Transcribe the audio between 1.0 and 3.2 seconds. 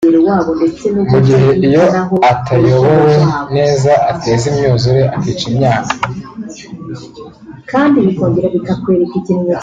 mu gihe iyo atayobowe